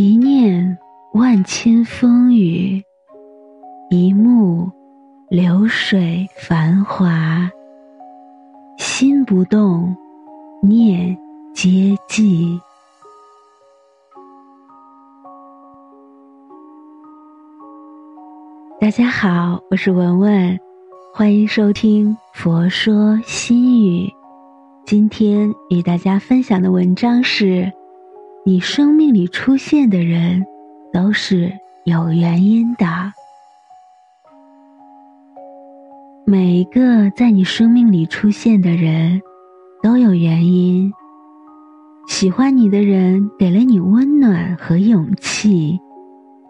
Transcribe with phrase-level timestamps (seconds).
[0.00, 0.78] 一念
[1.12, 2.80] 万千风雨，
[3.90, 4.70] 一目
[5.28, 7.50] 流水繁华。
[8.78, 9.92] 心不动，
[10.62, 11.18] 念
[11.52, 12.60] 皆寂。
[18.80, 20.56] 大家好，我是文文，
[21.12, 24.06] 欢迎收听《佛说心语》。
[24.86, 27.72] 今天与大家分享的文章是。
[28.48, 30.42] 你生命里出现的人，
[30.90, 31.52] 都是
[31.84, 32.86] 有原因的。
[36.24, 39.20] 每一个在你生命里出现的人，
[39.82, 40.90] 都有原因。
[42.08, 45.78] 喜欢你的人给了你温暖和勇气，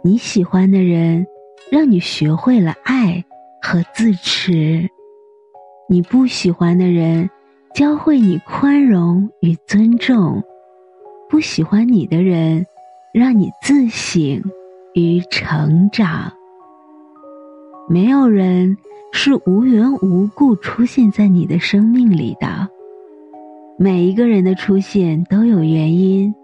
[0.04, 1.26] 你喜欢的人
[1.68, 3.24] 让你学会了爱
[3.60, 4.88] 和自持，
[5.88, 7.28] 你不喜欢的人
[7.74, 10.40] 教会你宽容与尊重。
[11.30, 12.66] 不喜欢你的人，
[13.12, 14.42] 让你自省
[14.94, 16.32] 与成长。
[17.88, 18.76] 没有人
[19.12, 22.68] 是无缘无故出现在你的生命里的，
[23.78, 26.34] 每一个人的出现都有原因，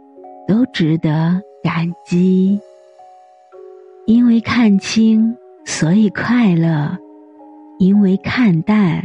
[0.47, 2.61] 都值得感激。
[4.07, 6.95] 因为看清，所以快乐；
[7.79, 9.03] 因为看淡，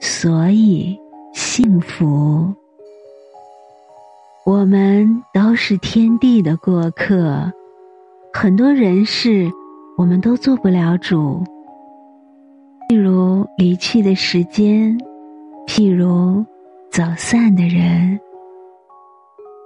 [0.00, 0.98] 所以
[1.34, 2.54] 幸福。
[4.46, 7.52] 我们都是天地的过客，
[8.32, 9.50] 很多人事
[9.98, 11.44] 我们都做不了主。
[12.88, 14.98] 譬如离去的时间，
[15.66, 16.44] 譬如
[16.90, 18.18] 走散的人。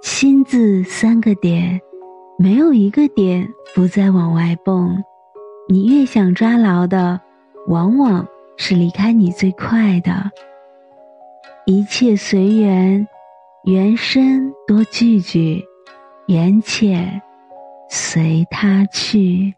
[0.03, 1.79] 心字三个点，
[2.37, 5.03] 没有一个点不再往外蹦。
[5.67, 7.19] 你越想抓牢的，
[7.67, 10.29] 往往是离开你最快的。
[11.65, 13.07] 一切随缘。
[13.65, 15.65] 缘深多聚聚，
[16.27, 17.19] 缘浅
[17.89, 19.55] 随他去。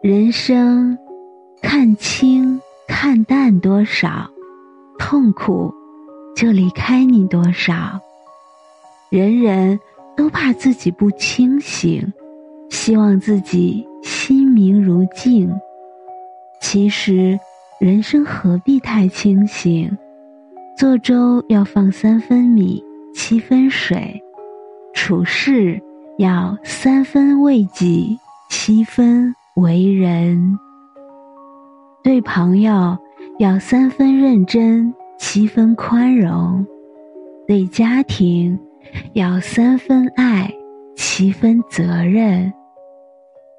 [0.00, 0.96] 人生
[1.60, 2.58] 看清
[2.88, 4.26] 看淡多少，
[4.98, 5.70] 痛苦
[6.34, 8.00] 就离开你多少。
[9.10, 9.78] 人人
[10.16, 12.10] 都怕自己不清醒，
[12.70, 15.52] 希望自己心明如镜。
[16.58, 17.38] 其实
[17.78, 19.94] 人生何必太清醒？
[20.76, 22.82] 做粥要放三分米，
[23.14, 23.98] 七分水；
[24.94, 25.80] 处事
[26.18, 28.18] 要三分为己，
[28.48, 30.58] 七分为人。
[32.02, 32.98] 对朋友
[33.38, 36.64] 要三分认真，七分宽容；
[37.46, 38.58] 对家庭
[39.12, 40.52] 要三分爱，
[40.96, 42.52] 七分责任。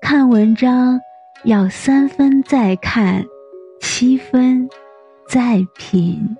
[0.01, 0.99] 看文章
[1.45, 3.23] 要三分再看，
[3.79, 4.67] 七分
[5.29, 6.35] 再品。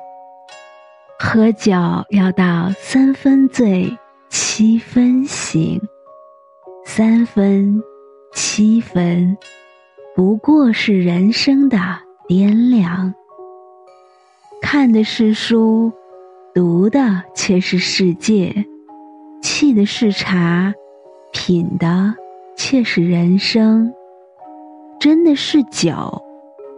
[1.25, 1.71] 喝酒
[2.09, 3.97] 要到三分醉，
[4.29, 5.81] 七分醒，
[6.85, 7.81] 三分
[8.33, 9.37] 七分，
[10.13, 11.77] 不过是人生的
[12.27, 13.15] 掂量。
[14.61, 15.93] 看的是书，
[16.53, 18.51] 读的却是世界；
[19.41, 20.73] 沏的是茶，
[21.31, 22.13] 品的
[22.57, 23.89] 却是人生；
[24.99, 26.21] 斟的是酒，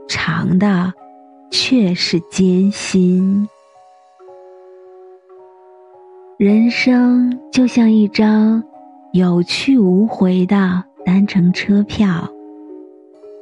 [0.08, 0.94] 尝的
[1.50, 3.50] 却是艰辛。
[6.38, 8.62] 人生就像一张
[9.14, 12.30] 有去无回的单程车票，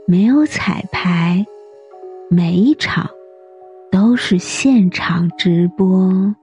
[0.05, 1.43] 没有彩排，
[2.29, 3.09] 每一场
[3.91, 6.35] 都是现场直播。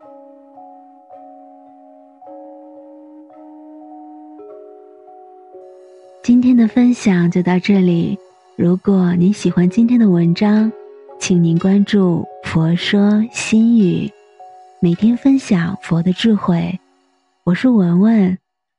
[6.21, 8.19] 今天的分享就到这里。
[8.57, 10.73] 如果您喜欢今天的文章，
[11.21, 14.11] 请您关注“佛说心语”。
[14.83, 16.81] 每天分享佛的智慧，
[17.45, 18.39] 我是文文，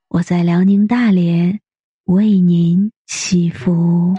[0.09, 1.59] 我在辽宁大连
[2.05, 4.15] 为您祈福。